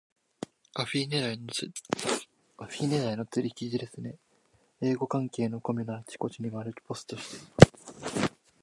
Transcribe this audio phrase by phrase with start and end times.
[0.73, 4.15] アフィ狙いの釣り記事ですね。
[4.81, 7.39] 英語関係のコミュのあちこちにマルチポストしてい
[8.01, 8.33] ます。